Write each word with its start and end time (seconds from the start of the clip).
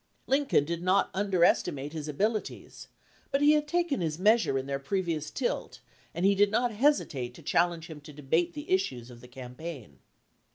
Lincoln 0.25 0.65
did 0.65 0.81
not 0.81 1.11
underestimate 1.13 1.93
his 1.93 2.07
abilities; 2.07 2.87
but 3.29 3.39
he 3.39 3.51
had 3.51 3.67
taken 3.67 4.01
his 4.01 4.17
measure 4.17 4.57
in 4.57 4.65
their 4.65 4.79
previous 4.79 5.29
tilt, 5.29 5.79
and 6.15 6.25
he 6.25 6.33
did 6.33 6.49
not 6.49 6.71
hesitate 6.71 7.35
to 7.35 7.43
challenge 7.43 7.85
him 7.85 8.01
to 8.01 8.11
debate 8.11 8.55
the 8.55 8.71
issues 8.71 9.11
of 9.11 9.21
the 9.21 9.27
campaign. 9.27 9.99